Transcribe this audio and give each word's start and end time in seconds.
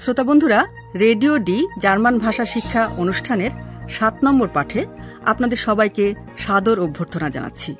শ্রোতা 0.00 0.22
বন্ধুরা, 0.22 0.66
radio 0.94 1.38
D 1.38 1.66
German 1.78 2.18
ভাষা 2.18 2.44
শিক্ষা 2.44 2.86
অনুষ্ঠানের 2.86 3.50
সাত 3.88 4.14
নম্বর 4.24 4.48
পাঠে 4.54 4.86
আপনাদের 5.26 5.56
সবাইকে 5.56 6.14
সাদর 6.38 6.80
অভ্যর্থনা 6.80 7.30
জানাচ্ছি। 7.30 7.74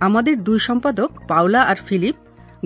আমাদের 0.00 0.44
দুই 0.44 0.58
সম্পাদক, 0.58 1.10
পাওলা 1.28 1.62
আর 1.62 1.76
ফিলিপ, 1.76 2.16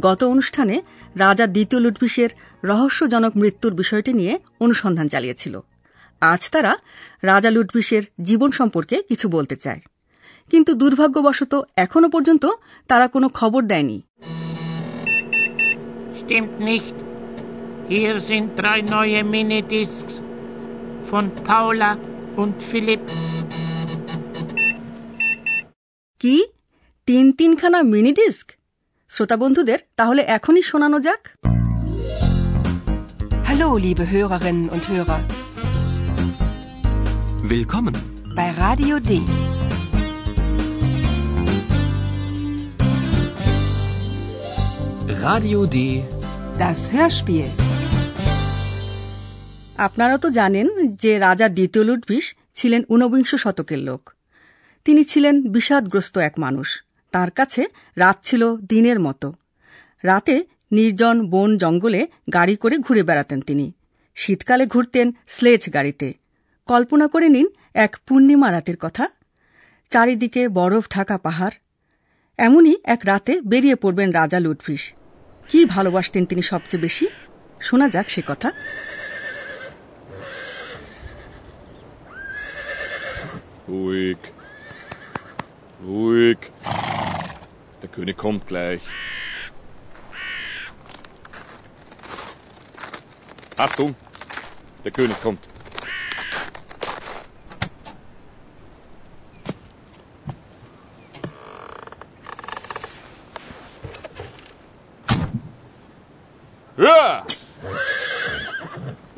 গত 0.01 0.25
অনুষ্ঠানে 0.25 0.83
রাজা 1.17 1.47
দ্বিতীয় 1.47 1.83
লুটভিসের 1.83 2.29
রহস্যজনক 2.65 3.37
মৃত্যুর 3.37 3.75
বিষয়টি 3.75 4.13
নিয়ে 4.13 4.39
অনুসন্ধান 4.61 5.09
চালিয়েছিল। 5.09 5.61
আজ 6.21 6.51
তারা 6.51 6.77
রাজা 7.23 7.51
লুটভিসের 7.51 8.03
জীবন 8.23 8.51
সম্পর্কে 8.51 9.03
কিছু 9.03 9.29
বলতে 9.29 9.57
চায়। 9.57 9.81
কিন্তু 10.51 10.75
দুর্ভাগ্যবশত 10.75 11.63
এখনও 11.77 12.09
পর্যন্ত 12.09 12.47
তারা 12.89 13.09
কোনো 13.09 13.29
খবর 13.29 13.63
দেয়নি। 13.63 14.03
Stimmt 16.21 16.67
nicht. 16.69 17.06
Hier 17.90 18.14
sind 18.22 18.48
drei 18.58 18.80
neue 18.88 19.22
Minidiscs 19.26 20.14
von 21.04 21.26
Paula 21.44 21.92
und 22.36 22.56
Philipp. 22.64 23.04
কি 26.22 26.36
তিন 27.08 27.26
তিনখানা 27.40 27.80
মিনি 27.94 28.12
ডিস্ক 28.20 28.48
শ্রোতা 29.10 29.36
বন্ধুদের 29.38 29.80
তাহলে 30.00 30.22
এখনই 30.38 30.64
শোনানো 30.72 30.98
যাক 31.08 31.22
Hallo, 33.48 33.70
liebe 33.78 34.06
Hörerinnen 34.14 34.68
und 34.76 34.84
Hörer, 34.92 35.20
Willkommen. 37.54 37.96
bei 38.38 38.48
Radio 38.64 38.96
D. 39.02 39.12
Radio 45.22 45.66
D. 45.66 46.04
Das 46.58 46.94
Hörspiel. 46.94 47.46
আপনারা 49.79 50.19
তো 50.19 50.31
জানেন 50.31 50.97
যে 50.97 51.19
রাজা 51.19 51.49
দ্বিতীয় 51.49 51.85
লুটভিস 51.85 52.35
ছিলেন 52.55 52.83
ঊনবিংশ 52.85 53.35
শতকের 53.35 53.79
লোক। 53.79 54.13
তিনি 54.85 55.05
ছিলেন 55.05 55.43
বিষাদগ্রস্ত 55.53 56.19
এক 56.19 56.33
মানুষ। 56.39 56.83
তার 57.13 57.31
কাছে 57.31 57.65
রাত 57.97 58.19
ছিল 58.23 58.57
দিনের 58.57 59.01
মতো। 59.01 59.35
রাতে 60.03 60.45
নির্জন 60.73 61.31
বন 61.31 61.59
জঙ্গলে 61.59 62.07
গাড়ি 62.33 62.57
করে 62.57 62.79
ঘুরে 62.79 63.03
বেড়াতেন 63.03 63.41
তিনি। 63.41 63.73
শীতকালে 64.15 64.67
ঘুরতেন 64.67 65.13
স্লেজ 65.29 65.75
গাড়িতে। 65.75 66.15
কল্পনা 66.67 67.09
করে 67.09 67.29
নিন 67.29 67.49
এক 67.75 67.97
পূর্ণিমা 68.07 68.53
রাতের 68.53 68.77
কথা। 68.77 69.09
চারিদিকে 69.89 70.49
বরফ 70.49 70.89
ঢাকা 70.91 71.19
পাহাড়। 71.19 71.53
এমনই 72.39 72.77
এক 72.85 73.01
রাতে 73.05 73.41
বেরিয়ে 73.41 73.75
পড়বেন 73.75 74.11
রাজা 74.11 74.41
লুটভিস 74.41 74.93
কি 75.49 75.65
ভালোবাসতেন 75.65 76.27
তিনি 76.27 76.43
সবচেয়ে 76.43 76.81
বেশি? 76.81 77.07
শোনা 77.61 77.89
যাক 77.89 78.09
সে 78.09 78.23
কথা। 78.27 78.53
Ruhig. 83.69 84.19
Ruhig. 85.85 86.39
Der 87.83 87.89
König 87.89 88.17
kommt 88.17 88.47
gleich. 88.47 88.83
Achtung! 93.57 93.97
Der 94.85 94.93
König 94.93 95.21
kommt. 95.23 95.41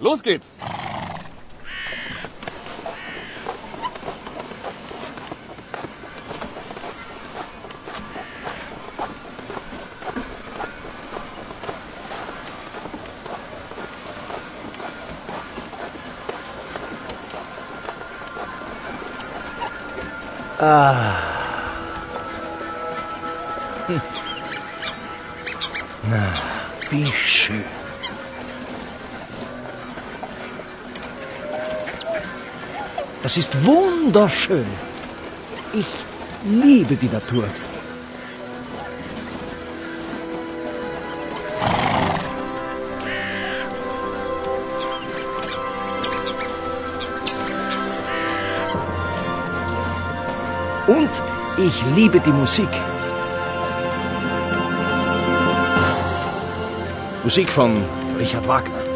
Los 0.01 0.23
geht's! 0.23 0.57
Wie 26.91 27.07
schön. 27.07 27.65
Das 33.23 33.37
ist 33.37 33.51
wunderschön. 33.65 34.67
Ich 35.73 35.87
liebe 36.45 36.97
die 36.97 37.09
Natur. 37.09 37.45
Und 50.89 51.11
ich 51.59 51.85
liebe 51.95 52.19
die 52.19 52.33
Musik. 52.33 52.69
Musik 57.23 57.51
von 57.51 57.85
Richard 58.19 58.49
Wagner. 58.49 58.88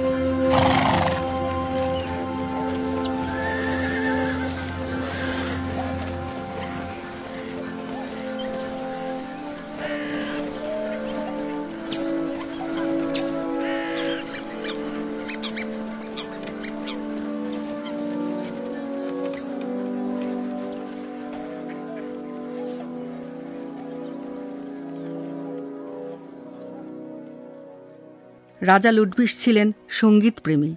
রাজা 28.63 28.91
লুডভিস 28.93 29.33
ছিলেন 29.39 29.69
সঙ্গীতপ্রেমী 30.01 30.73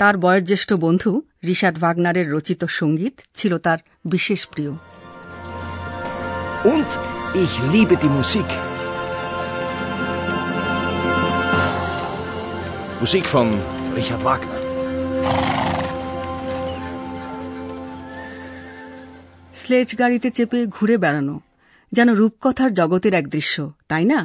তার 0.00 0.14
বয়োজ্যেষ্ঠ 0.16 0.70
বন্ধু 0.76 1.10
রিশার্ড 1.44 1.76
ভাগনারের 1.78 2.26
রচিত 2.30 2.60
সংগীত 2.70 3.14
ছিল 3.34 3.52
তার 3.58 3.78
বিশেষ 4.04 4.40
প্রিয় 4.46 4.72
Und 6.64 6.90
ich 7.34 7.54
liebe 7.72 7.94
die 7.96 8.12
Musik. 8.18 8.48
Musik 13.00 13.24
von 13.26 13.48
Richard 13.96 14.22
Wagner. 14.22 14.60
Sledge 19.54 19.88
গাড়িতে 19.98 20.28
চেপে 20.30 20.60
ঘুরে 20.66 20.96
বেড়ানো 20.98 21.36
যেন 21.92 22.08
রূপকথার 22.14 22.70
জগতের 22.72 23.14
এক 23.14 23.26
দৃশ্য 23.28 23.56
তাই 23.88 24.04
না 24.04 24.20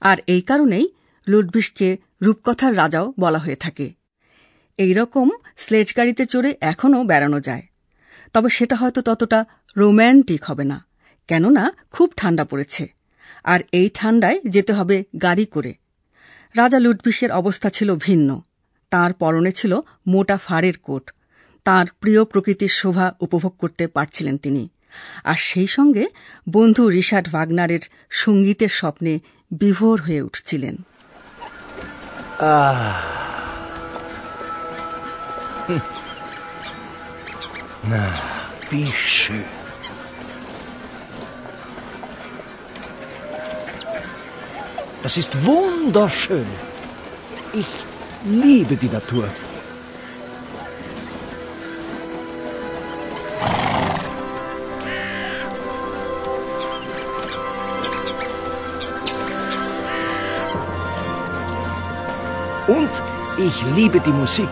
আর 0.00 0.16
এই 0.26 0.42
কারণেই 0.42 0.86
লুডভিসকে 1.26 1.88
রূপকথার 2.22 2.76
রাজাও 2.76 3.14
বলা 3.20 3.38
হয়ে 3.38 3.56
থাকে। 3.56 3.90
এই 4.78 4.92
রকম 4.92 5.30
স্লেজ 5.56 5.94
গাড়িতে 5.96 6.26
চড়ে 6.26 6.56
এখনও 6.60 7.04
বেড়ানো 7.04 7.40
যায়। 7.40 7.64
তবে 8.32 8.48
সেটা 8.48 8.76
হয়তো 8.76 9.02
ততটা 9.02 9.44
রোম্যান্টিক 9.76 10.44
হবে 10.44 10.64
না, 10.64 10.86
কেননা 11.28 11.72
খুব 11.90 12.12
ঠান্ডা 12.16 12.44
পড়েছে। 12.44 12.84
আর 13.44 13.60
এই 13.72 13.90
ঠান্ডায় 13.94 14.38
যেতে 14.48 14.72
হবে 14.72 15.04
গাড়ি 15.22 15.44
করে। 15.44 15.74
রাজা 16.54 16.78
লুটবিশের 16.78 17.32
অবস্থা 17.32 17.68
ছিল 17.68 17.96
ভিন্ন। 17.96 18.42
তার 18.90 19.12
পরনে 19.12 19.52
ছিল 19.52 19.80
মোটা 20.06 20.36
ফাড়ের 20.36 20.76
কোট। 20.82 21.10
তার 21.64 21.86
প্রিয় 22.00 22.24
প্রকৃতির 22.24 22.68
শোভা 22.68 23.14
উপভোগ 23.20 23.52
করতে 23.58 23.86
পারছিলেন 23.86 24.36
তিনি। 24.38 24.68
আর 25.24 25.38
সেই 25.38 25.66
সঙ্গে 25.66 26.06
বন্ধু 26.48 26.88
রিশার্ড 26.88 27.28
ভাগনারের 27.28 27.80
সঙ্গীতের 28.10 28.68
স্বপ্নে 28.68 29.18
বিভোর 29.50 30.00
হয়ে 30.00 30.22
উঠছিলেন। 30.22 30.76
Wie 38.70 38.86
schön. 38.92 39.44
Das 45.02 45.16
ist 45.16 45.30
wunderschön. 45.46 46.46
Ich 47.54 47.66
liebe 48.24 48.76
die 48.76 48.88
Natur. 48.88 49.28
Ich 63.38 63.62
liebe 63.76 64.00
die 64.00 64.12
Musik. 64.12 64.48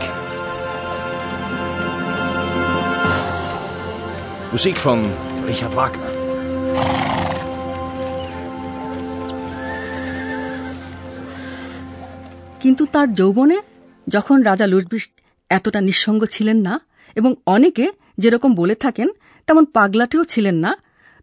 Musik 4.53 4.77
von 4.77 4.99
Richard 5.49 5.75
Wagner. 5.79 6.11
কিন্তু 12.63 12.85
তার 12.95 13.09
যৌবনে 13.21 13.59
যখন 14.07 14.37
রাজা 14.43 14.67
লুটবিশ 14.73 15.05
এতটা 15.51 15.81
নিঃসঙ্গ 15.81 16.23
ছিলেন 16.35 16.59
না, 16.69 16.75
এবং 17.17 17.31
অনেকে 17.47 17.87
যেরকম 18.23 18.51
বলে 18.55 18.75
থাকেন, 18.75 19.09
তেমন 19.49 19.65
পাগলাটিও 19.77 20.25
ছিলেন 20.25 20.57
না, 20.65 20.73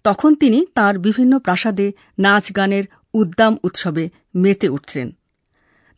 তখন 0.05 0.31
তিনি 0.41 0.59
তার 0.77 0.95
বিভিন্ন 0.97 1.33
প্রাসাদে 1.45 1.87
নাচ 2.19 2.45
গানের 2.57 2.85
উদ্দাম 3.13 3.53
উৎসবে 3.63 4.03
মেতে 4.35 4.67
উঠতেন 4.69 5.07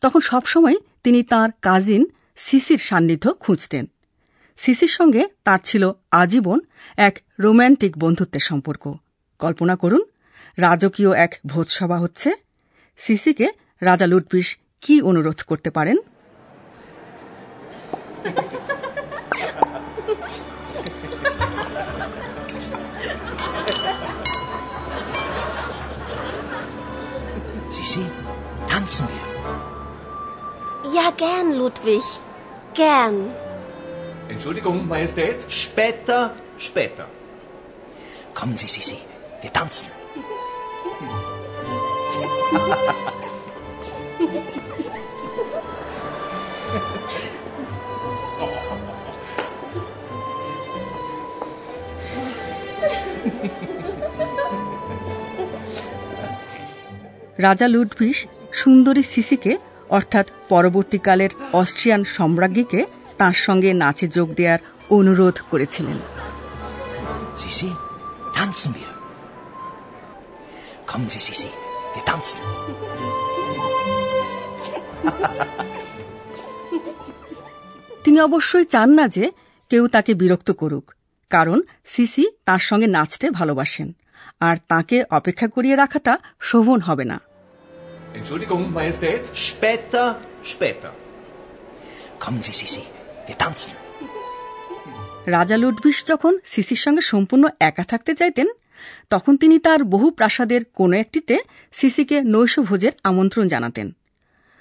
তখন 0.02 0.20
সবসময় 0.30 0.76
তিনি 1.04 1.22
তার 1.22 1.50
কাজিন 1.62 2.06
সিসির 2.36 2.78
সান্নিধ্য 2.78 3.34
খুঁজতেন। 3.40 3.86
সিসির 4.56 4.88
সঙ্গে 4.88 5.28
তার 5.44 5.58
ছিল 5.64 5.92
আজীবন 6.10 6.60
এক 6.96 7.18
রোম্যান্টিক 7.40 7.98
বন্ধুত্বের 7.98 8.40
সম্পর্ক। 8.40 8.94
কল্পনা 9.38 9.76
করুন 9.76 10.02
রাজকীয় 10.58 11.12
এক 11.12 11.34
ভোজসভা 11.46 11.98
হচ্ছে। 11.98 12.32
সিসিকে 12.96 13.48
রাজা 13.80 14.06
লুটবিশ 14.06 14.58
কি 14.80 15.02
অনুরোধ 15.02 15.42
করতে 15.42 15.70
পারেন? 15.70 15.96
Sisi, 27.76 28.02
tanzen. 28.68 29.23
Ja, 30.96 31.10
gern, 31.16 31.48
Ludwig. 31.60 32.04
Gern. 32.74 33.16
Entschuldigung, 34.28 34.86
Majestät. 34.86 35.38
Später, 35.48 36.20
später. 36.56 37.06
Kommen 38.34 38.56
Sie, 38.56 38.68
Sisi, 38.68 38.98
wir 39.42 39.52
tanzen. 39.52 39.88
রাজা 57.38 57.66
লুডভিস 57.68 58.18
সুন্দরী 58.52 59.02
সিসিকে 59.02 59.52
অর্থাৎ 59.88 60.26
পরবর্তীকালের 60.48 61.30
অস্ট্রিয়ান 61.52 62.04
সম্রাজ্ঞীকে 62.04 62.86
তার 63.18 63.32
সঙ্গে 63.32 63.72
নাচে 63.72 64.08
যোগ 64.08 64.34
দেওয়ার 64.34 64.58
অনুরোধ 64.90 65.38
করেছিলেন. 65.50 65.98
তিনি 78.04 78.20
অবশ্যই 78.20 78.64
চান 78.64 78.90
না 78.90 79.08
যে 79.08 79.30
কেউ 79.70 79.88
তাকে 79.88 80.14
বিরক্ত 80.14 80.50
করুক 80.50 80.94
কারণ 81.30 81.62
সিসি 81.84 82.30
তার 82.44 82.58
সঙ্গে 82.58 82.86
নাচতে 82.86 83.30
ভালোবাসেন 83.30 83.92
আর 84.40 84.56
তাকে 84.68 85.04
অপেক্ষা 85.10 85.48
করিয়ে 85.48 85.76
রাখাটা 85.76 86.18
শোভন 86.40 86.80
হবে 86.80 87.04
না। 87.04 87.20
Entschuldigung, 88.14 88.72
Majestät. 88.72 89.22
Später, 89.36 90.04
später. 90.44 90.90
Kommen 92.18 92.40
Sie, 92.40 92.52
Sisi, 92.52 92.82
wir 93.26 93.36
tanzen. 93.36 93.74
রাজা 95.26 95.56
লুডভিস 95.56 95.98
যখন 96.06 96.32
সিসির 96.44 96.80
সঙ্গে 96.84 97.02
সম্পূর্ণ 97.02 97.44
একা 97.60 97.84
থাকতে 97.84 98.12
চাইতেন 98.14 98.48
তখন 99.10 99.32
তিনি 99.36 99.56
তার 99.58 99.80
বহু 99.84 100.06
প্রাসাদের 100.10 100.62
কোনো 100.74 100.94
একটিতে 100.96 101.36
সিসিকে 101.74 102.16
নৈশভোজের 102.24 102.92
আমন্ত্রণ 103.02 103.44
জানাতেন 103.48 103.86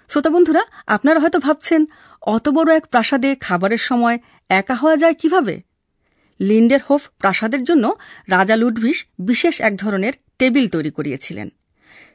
শ্রোতা 0.10 0.30
বন্ধুরা 0.30 0.64
আপনারা 0.88 1.20
হয়তো 1.20 1.40
ভাবছেন 1.40 1.82
অত 2.28 2.46
বড় 2.50 2.70
এক 2.76 2.86
প্রাসাদে 2.88 3.30
খাবারের 3.42 3.82
সময় 3.90 4.18
একা 4.50 4.76
হওয়া 4.76 4.98
যায় 4.98 5.16
কীভাবে 5.22 5.56
লিন্ডের 6.40 6.82
হোফ 6.88 7.02
প্রাসাদের 7.20 7.62
জন্য 7.64 7.86
রাজা 8.30 8.56
লুডভিস 8.56 8.98
বিশেষ 9.20 9.56
এক 9.62 9.74
ধরনের 9.76 10.14
টেবিল 10.38 10.66
তৈরি 10.68 10.92
করিয়েছিলেন 10.92 11.48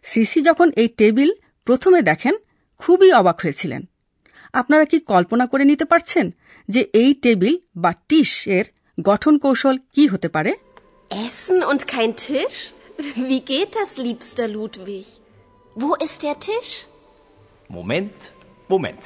সিসি 0.05 0.41
যখন 0.43 0.69
এই 0.77 0.89
টেবিল 0.97 1.31
প্রথমে 1.67 2.01
দেখেন 2.03 2.35
খুবই 2.81 3.11
অবাক 3.13 3.37
হয়েছিলেন 3.41 3.83
আপনারা 4.53 4.85
কি 4.85 4.99
কল্পনা 5.07 5.45
করে 5.47 5.65
নিতে 5.65 5.85
পারছেন 5.85 6.27
যে 6.69 6.81
এই 6.93 7.11
টেবিল 7.15 7.55
বা 7.77 7.93
টিস 8.09 8.33
এর 8.49 8.67
গঠন 8.99 9.35
কৌশল 9.39 9.77
কি 9.95 10.05
হতে 10.09 10.29
পারে 10.29 10.53
Essen 11.11 11.63
und 11.63 11.81
kein 11.87 12.17
Tisch? 12.17 12.59
Wie 13.19 13.41
geht 13.43 13.71
das, 13.75 13.91
liebster 13.97 14.47
Ludwig? 14.49 15.07
Wo 15.77 15.91
ist 15.97 16.19
der 16.23 16.37
Tisch? 16.39 16.73
Moment, 17.71 18.19
Moment. 18.71 19.03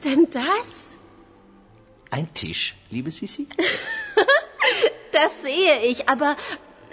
Ist 0.00 0.04
denn 0.04 0.28
das? 0.30 0.96
Ein 2.10 2.32
Tisch, 2.32 2.76
liebe 2.90 3.10
Sisi? 3.10 3.46
Das 5.12 5.42
sehe 5.42 5.80
ich, 5.82 6.08
aber 6.08 6.36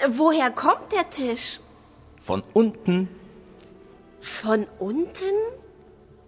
woher 0.09 0.49
kommt 0.49 0.91
der 0.91 1.07
Tisch? 1.11 1.59
Von 2.19 2.43
unten. 2.53 3.07
Von 4.19 4.65
unten? 4.79 5.35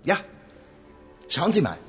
Ja. 0.05 0.17
Schauen 1.27 1.51
Sie 1.51 1.61
mal. 1.61 1.79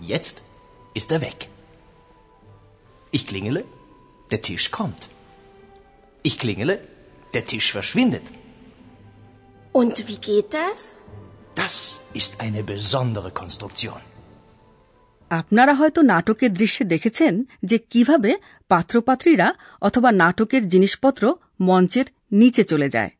Jetzt 0.00 0.42
ist 0.94 1.12
er 1.12 1.20
weg. 1.20 1.49
Ich 3.12 3.26
klingele, 3.26 3.64
der 4.30 4.40
Tisch 4.40 4.70
kommt. 4.70 5.08
Ich 6.24 6.38
klingele, 6.38 6.74
der 7.34 7.44
Tisch 7.44 7.72
verschwindet. 7.72 8.22
Und 9.74 10.08
wie 10.08 10.18
geht 10.18 10.54
das? 10.54 11.00
Das 11.56 11.74
ist 12.14 12.40
eine 12.40 12.62
besondere 12.64 13.30
Konstruktion. 13.32 14.00
আপনারা 15.30 15.72
হয়তো 15.74 16.00
নাটকের 16.02 16.52
দৃশ্যে 16.52 16.84
দেখেছেন 16.84 17.34
যে 17.62 17.76
কীভাবে 17.92 18.30
পাত্রপাত্রীরা 18.70 19.48
অথবা 19.80 20.10
নাটকের 20.12 20.62
জিনিসপত্র 20.68 21.22
মঞ্চের 21.60 22.06
নিচে 22.32 22.62
চলে 22.64 22.88
যায় 22.88 23.12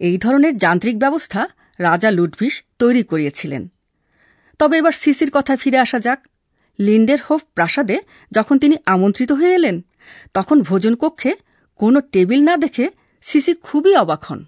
এই 0.00 0.16
ধরনের 0.18 0.54
যান্ত্রিক 0.56 0.96
ব্যবস্থা 0.98 1.40
রাজা 1.78 2.10
লুডভিস 2.10 2.54
তৈরি 2.78 3.02
করিয়েছিলেন 3.02 3.62
তবে 4.60 4.74
এবার 4.76 4.94
সিসির 5.02 5.30
কথায় 5.30 5.60
ফিরে 5.62 5.78
আসা 5.78 5.98
যাক 5.98 6.20
লিন্ডের 6.78 7.20
হোফ 7.28 7.40
প্রাসাদে 7.54 7.96
যখন 8.32 8.56
তিনি 8.58 8.76
আমন্ত্রিত 8.86 9.30
হয়ে 9.32 9.54
এলেন 9.54 9.76
তখন 10.34 10.56
ভোজন 10.62 10.94
কক্ষে 10.94 11.32
কোনো 11.80 11.98
টেবিল 12.12 12.40
না 12.44 12.54
দেখে 12.56 12.84
সিসি 13.24 13.52
খুবই 13.62 13.92
অবাক 13.96 14.22
হন 14.28 14.40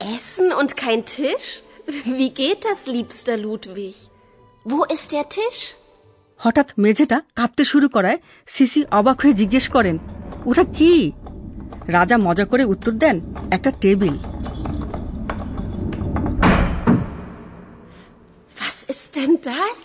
Essen 0.00 0.48
und 0.52 0.70
kein 0.76 1.00
Tisch? 1.06 1.46
Wie 2.08 2.30
geht 2.32 2.60
das, 2.64 2.80
liebster 2.86 3.36
Ludwig? 3.38 3.96
Wo 4.66 4.78
ist 4.86 5.08
der 5.12 5.24
Tisch? 5.28 5.60
হঠাৎ 6.40 6.68
মেঝেটা 6.78 7.18
কাঁপতে 7.34 7.62
শুরু 7.64 7.86
করায় 7.88 8.18
সিসি 8.48 8.80
অবাক 8.90 9.16
হয়ে 9.22 9.34
জিজ্ঞেস 9.40 9.66
করেন 9.74 9.96
ওটা 10.46 10.64
কি 10.76 10.92
রাজা 11.88 12.16
মজা 12.18 12.44
করে 12.44 12.64
উত্তর 12.64 12.94
দেন 13.02 13.16
একটা 13.56 13.70
table 13.82 14.14
Was 18.56 18.78
ist 18.86 19.08
denn 19.16 19.34
das? 19.44 19.80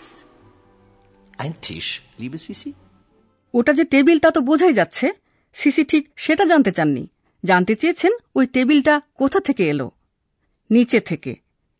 Ein 1.42 1.54
Tisch, 1.60 1.90
liebe 2.18 2.38
Sisi? 2.38 2.70
ওটা 3.54 3.72
যে 3.72 3.84
টেবিল 3.84 4.18
তা 4.18 4.30
তো 4.30 4.40
বোঝাই 4.40 4.74
যাচ্ছে 4.74 5.06
সিসি 5.54 5.82
ঠিক 5.84 6.02
সেটা 6.16 6.44
জানতে 6.44 6.70
চাননি 6.72 7.04
জানতে 7.44 7.72
চেয়েছেন 7.74 8.12
ওই 8.36 8.44
টেবিলটা 8.46 8.94
কোথা 9.16 9.38
থেকে 9.40 9.62
এলো 9.70 9.86
নিচে 10.70 10.98
থেকে 11.00 11.32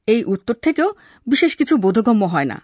এই 0.09 0.21
উত্তর 0.25 0.57
থেকেও 0.63 0.89
বিশেষ 1.27 1.53
কিছু 1.57 1.75
বোধগম্য 1.77 2.23
হয় 2.25 2.49
না 2.53 2.59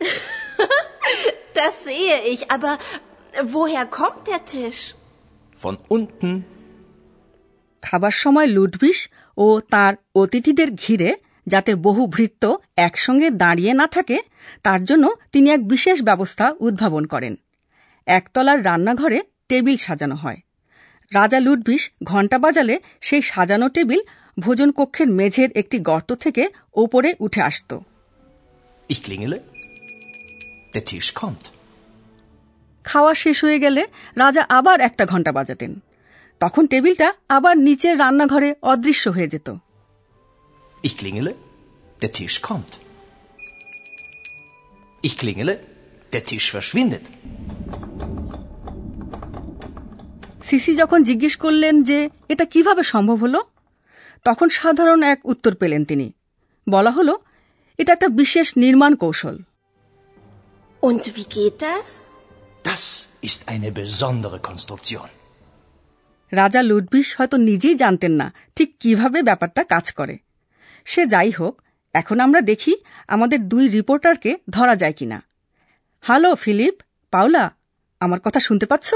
Das 1.58 1.74
sehe 1.84 2.16
ich, 2.32 2.42
aber 2.50 2.74
woher 3.54 3.84
kommt 3.98 4.22
der 4.26 4.40
Tisch? 4.50 4.80
Von 5.56 5.74
unten. 5.96 6.32
খাবার 7.82 8.14
সময় 8.22 8.48
লুডভিস 8.56 8.98
ও 9.38 9.46
তার 9.70 9.92
অতিথিদের 10.14 10.70
ঘিরে 10.74 11.10
যাতে 11.46 11.74
বহু 11.74 12.06
ভৃত্য 12.06 12.58
একসঙ্গে 12.76 13.30
দাঁড়িয়ে 13.30 13.72
না 13.72 13.86
থাকে 13.86 14.18
তার 14.62 14.84
জন্য 14.84 15.14
তিনি 15.32 15.50
এক 15.50 15.68
বিশেষ 15.68 16.02
ব্যবস্থা 16.02 16.54
উদ্ভাবন 16.60 17.04
করেন। 17.04 17.34
একতলার 18.06 18.64
রান্নাঘরে 18.64 19.22
টেবিল 19.48 19.76
সাজানো 19.76 20.14
হয়। 20.14 20.36
রাজা 21.14 21.40
লুডভিস 21.40 21.90
ঘণ্টা 22.04 22.38
বাজালে 22.38 22.80
সেই 23.00 23.22
সাজানো 23.22 23.68
টেবিল 23.68 24.00
ভোজন 24.38 24.72
কক্ষের 24.72 25.06
মেঝের 25.06 25.48
একটি 25.54 25.78
গর্ত 25.78 26.12
থেকে 26.12 26.48
ওপরে 26.74 27.14
উঠে 27.20 27.42
আসত। 27.42 27.78
খাওয়া 32.84 33.14
শেষ 33.14 33.44
হয়ে 33.44 33.58
গেলে 33.58 33.86
রাজা 34.16 34.46
আবার 34.48 34.80
একটা 34.80 35.06
ঘণ্টা 35.06 35.32
বাজাতেন। 35.32 35.82
তখন 36.40 36.66
টেবিলটা 36.66 37.14
আবার 37.28 37.58
নিচের 37.58 37.98
রান্নাঘরে 37.98 38.54
অদৃশ্য 38.62 39.08
হয়ে 39.08 39.28
যেত। 39.28 39.56
Ich 40.82 40.96
klingele. 40.96 41.34
Der 42.02 42.12
Tisch 42.12 42.42
kommt. 42.42 42.78
Ich 45.02 45.16
klingele. 45.18 45.54
Der 46.12 46.24
Tisch 46.24 46.48
verschwindet. 46.50 47.04
Sisi 50.42 50.72
যখন 50.76 51.00
জিজ্ঞেস 51.02 51.34
করলেন 51.36 51.74
যে 51.82 51.98
এটা 52.28 52.44
কীভাবে 52.44 52.82
সম্ভব 52.82 53.18
হলো 53.20 53.40
তখন 54.24 54.48
সাধারণ 54.48 55.00
এক 55.12 55.20
উত্তর 55.24 55.52
পেলেন 55.54 55.82
তিনি 55.84 56.06
বলা 56.66 56.90
হলো 56.90 57.14
এটা 57.78 57.90
একটা 57.92 58.08
বিশেষ 58.20 58.46
নির্মাণ 58.56 58.92
কৌশল 58.94 59.36
Und 60.82 61.02
wie 61.16 61.26
geht 61.36 61.56
das? 61.68 61.88
Das 62.64 62.84
ist 63.28 63.40
eine 63.52 63.70
besondere 63.80 64.38
Konstruktion. 64.48 65.08
রাজা 66.32 66.60
লুডভিস 66.62 67.08
হয়তো 67.18 67.36
নিজেই 67.48 67.74
জানতেন 67.74 68.12
না 68.12 68.26
ঠিক 68.56 68.68
কীভাবে 68.80 69.18
ব্যাপারটা 69.22 69.62
কাজ 69.64 69.86
করে 69.92 70.14
সে 70.86 71.02
যাই 71.06 71.30
হোক 71.30 71.54
এখন 71.94 72.16
আমরা 72.20 72.40
দেখি 72.50 72.72
আমাদের 73.08 73.38
দুই 73.48 73.64
রিপোর্টারকে 73.68 74.30
ধরা 74.50 74.74
যায় 74.76 74.96
কিনা 74.98 75.18
হ্যালো 76.04 76.30
ফিলিপ 76.34 76.76
পাওলা 77.12 77.44
আমার 78.00 78.20
কথা 78.20 78.40
শুনতে 78.40 78.66
পাচ্ছ 78.66 78.90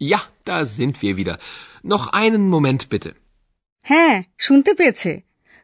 Ja, 0.00 0.20
da 0.44 0.56
sind 0.68 0.94
wir 1.02 1.12
wieder. 1.16 1.36
Noch 1.84 2.04
einen 2.14 2.44
Moment 2.48 2.82
bitte. 2.92 3.10
হ্যাঁ 3.86 4.14
শুনতে 4.38 4.70
পেয়েছে 4.74 5.10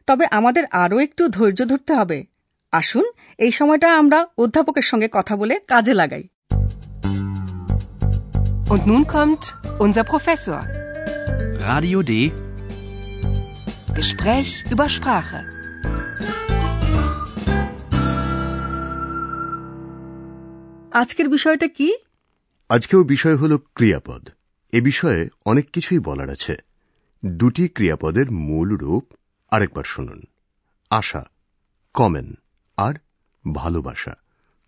তবে 0.07 0.25
আমাদের 0.31 0.63
আরও 0.83 0.97
একটু 0.99 1.23
ধৈর্য 1.29 1.59
ধরতে 1.71 1.93
হবে 1.93 2.17
আসুন 2.73 3.05
এই 3.39 3.51
সময়টা 3.51 3.87
আমরা 3.97 4.19
অধ্যাপকের 4.37 4.85
সঙ্গে 4.91 5.07
কথা 5.17 5.33
বলে 5.41 5.55
কাজে 5.67 5.93
লাগাই 6.01 6.25
Und 8.67 8.81
nun 8.85 9.03
kommt 9.07 9.43
unser 9.79 10.05
Professor. 10.05 10.59
Radio 11.67 11.99
D. 12.01 12.11
Gespräch 13.97 14.63
über 14.71 14.87
Sprache. 14.89 15.41
আজকের 20.93 21.27
বিষয়টা 21.29 21.67
কি 21.67 21.89
আজকেও 22.69 23.01
বিষয় 23.03 23.35
হল 23.35 23.53
ক্রিয়াপদ 23.75 24.23
এ 24.73 24.79
বিষয়ে 24.81 25.21
অনেক 25.45 25.65
কিছুই 25.73 25.99
বলার 25.99 26.29
আছে 26.29 26.55
দুটি 27.23 27.65
ক্রিয়াপদের 27.67 28.27
মূল 28.47 28.69
রূপ 28.75 29.05
আরেকবার 29.51 29.85
শুনুন 29.85 30.19
আশা 30.91 31.23
কমেন 31.95 32.27
আর 32.77 32.95
ভালোবাসা 33.45 34.13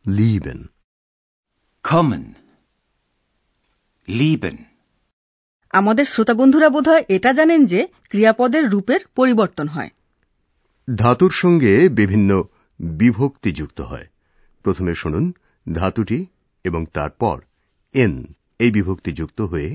লিবেন 0.06 0.62
Kommen. 1.86 2.36
Lieben. 4.08 4.69
আমাদের 5.74 6.06
শ্রোতা 6.06 6.34
বন্ধুরা 6.34 6.70
বোধহয় 6.70 7.04
এটা 7.10 7.32
জানেন 7.34 7.62
যে 7.66 7.80
ক্রিয়াপদের 8.10 8.64
রূপের 8.70 9.02
পরিবর্তন 9.16 9.68
হয় 9.68 9.92
ধাতুর 10.88 11.34
সঙ্গে 11.34 11.74
বিভিন্ন 11.90 12.30
বিভক্তি 12.80 13.52
যুক্ত 13.52 13.80
হয় 13.82 14.08
প্রথমে 14.66 14.94
শুনুন 14.96 15.26
ধাতুটি 15.66 16.20
এবং 16.66 16.82
তারপর 16.94 17.38
এন 17.94 18.14
এই 18.60 18.72
বিভক্তি 18.72 19.12
যুক্ত 19.14 19.40
হয়ে 19.42 19.70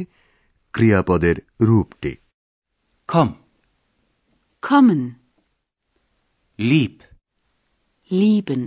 ক্রিয়াপদের 0.75 1.37
রূপটি 1.61 2.13
Komm. 3.09 3.31
Kommen. 4.63 5.03
লিপ 6.59 6.97
Lieben. 8.11 8.65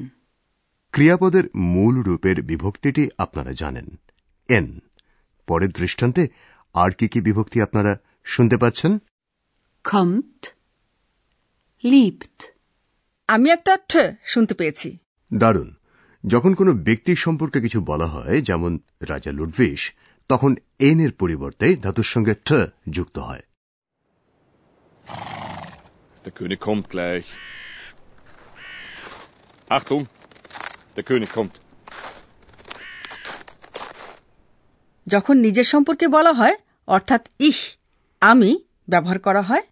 ক্রিয়াপদের 0.94 1.46
মূল 1.74 1.96
রূপের 2.02 2.38
বিভক্তিটি 2.42 3.04
আপনারা 3.18 3.52
জানেন 3.52 3.88
এন 4.50 4.68
পরের 5.48 5.72
দৃষ্টান্তে 5.72 6.24
আর 6.78 6.92
কি 6.92 7.08
কি 7.08 7.20
বিভক্তি 7.22 7.58
আপনারা 7.62 7.92
শুনতে 8.26 8.58
পাচ্ছেন 8.58 8.92
Kommt. 9.86 10.42
Liebt. 11.84 12.38
আমি 13.30 13.48
একটা 13.50 13.74
ঠ 13.90 13.92
শুনতে 14.26 14.54
পেয়েছি 14.54 14.90
দারুণ 15.32 15.70
যখন 16.24 16.52
কোনো 16.56 16.72
ব্যক্তির 16.88 17.20
সম্পর্কে 17.26 17.60
কিছু 17.62 17.80
বলা 17.82 18.08
হয় 18.08 18.36
যেমন 18.42 18.72
রাজা 19.02 19.32
লুডভিস 19.32 19.82
তখন 20.30 20.52
এন 20.80 20.98
এর 21.00 21.14
পরিবর্তে 21.22 21.68
ধাতুর 21.76 22.08
সঙ্গে 22.14 22.34
ঠ 22.46 22.50
যুক্ত 22.90 23.18
হয় 23.20 23.44
Der 26.24 26.34
König 26.34 26.60
kommt 26.60 26.86
gleich. 26.90 27.28
Achtung! 29.70 30.04
Der 30.96 31.04
König 31.04 31.32
kommt. 31.32 31.56
যখন 35.08 35.36
নিজের 35.38 35.68
সম্পর্কে 35.74 36.06
বলা 36.08 36.34
হয় 36.34 36.56
অর্থাৎ 36.88 37.22
ইহ 37.40 37.58
আমি 38.22 38.50
ব্যবহার 38.90 39.20
করা 39.20 39.42
হয় 39.42 39.66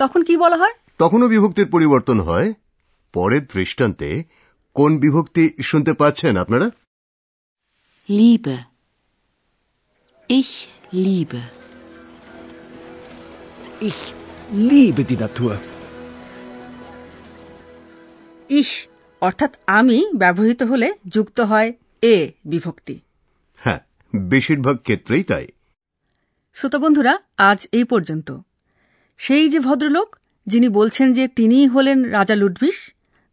তখন 0.00 0.20
কি 0.22 0.34
বলা 0.36 0.56
হয় 0.56 0.74
তখনও 0.98 1.26
বিভক্তির 1.28 1.68
পরিবর্তন 1.70 2.18
হয় 2.20 2.48
পরের 3.14 3.44
দৃষ্টান্তে 3.46 4.08
কোন 4.76 4.92
বিভক্তি 4.98 5.44
শুনতে 5.62 5.92
পাচ্ছেন 5.92 6.34
আপনারা 6.36 6.66
Liebe. 8.08 8.56
Ich 10.30 10.52
liebe. 10.94 11.40
Ich 13.80 14.00
liebe 14.62 15.02
die 15.02 15.18
Natur. 15.18 15.56
অর্থাৎ 19.22 19.52
আমি 19.66 19.98
ব্যবহৃত 20.14 20.60
হলে 20.62 20.88
যুক্ত 21.08 21.38
হয় 21.40 21.68
এ 22.02 22.16
বিভক্তি 22.44 22.96
হ্যাঁ 23.58 23.80
বেশিরভাগ 24.12 24.76
ক্ষেত্রেই 24.76 25.22
তাই 25.22 25.46
শ্রোতা 26.56 26.78
বন্ধুরা 26.78 27.12
আজ 27.40 27.60
এই 27.72 27.84
পর্যন্ত 27.84 28.28
সেই 29.20 29.46
যে 29.48 29.58
ভদ্রলোক 29.60 30.08
যিনি 30.46 30.68
বলছেন 30.68 31.08
যে 31.12 31.24
তিনিই 31.28 31.66
হলেন 31.66 31.98
রাজা 32.10 32.36
লুডভিস 32.36 32.78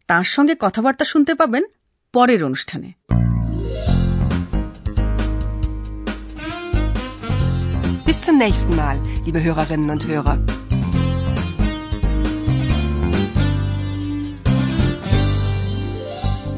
তার 0.08 0.26
সঙ্গে 0.26 0.54
কথাবার্তা 0.60 1.04
শুনতে 1.04 1.32
পাবেন 1.34 1.64
পরের 2.14 2.40
অনুষ্ঠানে 2.44 2.88
Bis 8.06 8.18
zum 8.20 8.36
nächsten 8.38 8.72
Mal, 8.76 8.96
liebe 9.24 9.40
Hörerinnen 9.42 9.90
und 9.90 10.02
Hörer. 10.08 10.38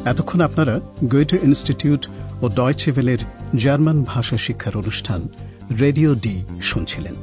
এতক্ষণ 0.06 0.40
আপনারা 0.40 0.75
গোয়েটে 1.04 1.37
ইনস্টিটিউট 1.42 2.02
ও 2.42 2.44
ডয়চে 2.50 2.90
ভেলের 2.92 3.20
জার্মান 3.56 3.99
ভাষা 4.02 4.37
শিক্ষার 4.37 4.75
অনুষ্ঠান 4.76 5.20
রেডিও 5.80 6.14
ডি 6.14 6.42
শুনছিলেন। 6.62 7.14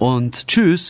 অন্ত 0.00 0.34
চুস 0.48 0.82